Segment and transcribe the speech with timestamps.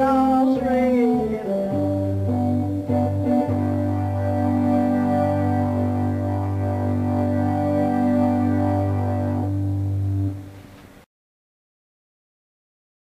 [0.00, 0.29] down.